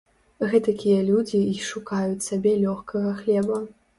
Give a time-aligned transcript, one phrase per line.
[0.53, 3.63] Гэтакія людзі й шукаюць сабе лёгкага хлеба.